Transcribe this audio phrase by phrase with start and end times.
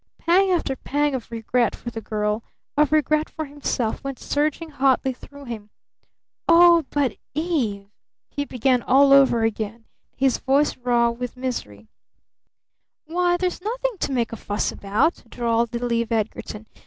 [0.17, 2.41] Pang after pang of regret for the girl,
[2.75, 5.69] of regret for himself, went surging hotly through him.
[6.47, 7.85] "Oh, but Eve!"
[8.31, 9.85] he began all over again.
[10.17, 11.87] His voice was raw with misery.
[13.05, 16.65] "Why, there's nothing to make a fuss about," drawled little Eve Edgarton.